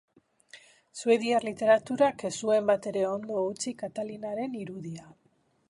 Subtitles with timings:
[1.01, 5.11] Suediar literaturak ez zuen batere ondo utzi Katalinaren irudia.